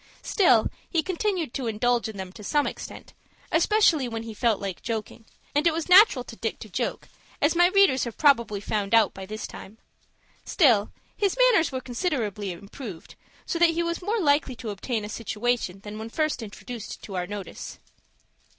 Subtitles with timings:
[0.23, 3.13] Still he continued to indulge in them to some extent,
[3.51, 7.07] especially when he felt like joking, and it was natural to Dick to joke,
[7.39, 9.77] as my readers have probably found out by this time.
[10.43, 13.13] Still his manners were considerably improved,
[13.45, 17.15] so that he was more likely to obtain a situation than when first introduced to
[17.15, 17.77] our notice.